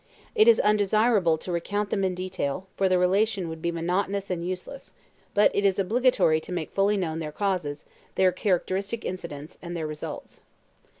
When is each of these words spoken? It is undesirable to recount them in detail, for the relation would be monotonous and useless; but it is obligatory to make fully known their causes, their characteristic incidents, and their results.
It 0.33 0.47
is 0.47 0.59
undesirable 0.59 1.37
to 1.37 1.51
recount 1.51 1.91
them 1.91 2.03
in 2.03 2.15
detail, 2.15 2.65
for 2.75 2.89
the 2.89 2.97
relation 2.97 3.49
would 3.49 3.61
be 3.61 3.71
monotonous 3.71 4.31
and 4.31 4.43
useless; 4.43 4.95
but 5.35 5.55
it 5.55 5.63
is 5.63 5.77
obligatory 5.77 6.39
to 6.41 6.51
make 6.51 6.73
fully 6.73 6.97
known 6.97 7.19
their 7.19 7.31
causes, 7.31 7.85
their 8.15 8.31
characteristic 8.31 9.05
incidents, 9.05 9.59
and 9.61 9.77
their 9.77 9.85
results. 9.85 10.41